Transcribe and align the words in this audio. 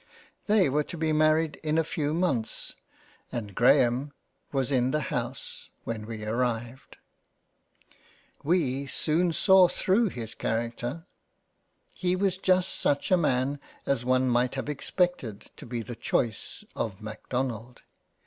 They 0.47 0.67
were 0.67 0.83
to 0.85 0.97
be 0.97 1.13
married 1.13 1.57
in 1.57 1.77
a 1.77 1.83
few 1.83 2.11
months, 2.11 2.73
and 3.31 3.53
Graham, 3.53 4.13
was 4.51 4.71
in 4.71 4.89
the 4.89 4.99
House 5.13 5.69
when 5.83 6.07
we 6.07 6.25
arrived. 6.25 6.97
We 8.41 8.87
soon 8.87 9.31
saw 9.31 9.67
through 9.67 10.09
his 10.09 10.33
character. 10.33 11.05
He 11.93 12.15
was 12.15 12.37
just 12.39 12.77
such 12.79 13.11
a 13.11 13.15
Man 13.15 13.59
as 13.85 14.03
one 14.03 14.27
might 14.27 14.55
have 14.55 14.69
expected 14.69 15.51
to 15.55 15.67
be 15.67 15.83
the 15.83 15.95
choice 15.95 16.63
of 16.75 16.99
Macdonald. 16.99 17.83